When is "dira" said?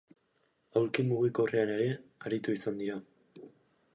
2.83-2.99